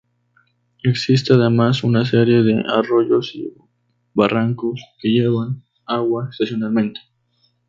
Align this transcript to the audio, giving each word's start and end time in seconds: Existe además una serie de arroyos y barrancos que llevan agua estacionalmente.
Existe 0.83 1.31
además 1.31 1.83
una 1.83 2.05
serie 2.07 2.41
de 2.41 2.63
arroyos 2.67 3.35
y 3.35 3.53
barrancos 4.15 4.81
que 4.99 5.09
llevan 5.09 5.63
agua 5.85 6.27
estacionalmente. 6.31 7.01